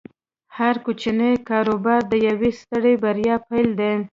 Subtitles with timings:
[0.57, 3.93] هر کوچنی کاروبار د یوې سترې بریا پیل دی۔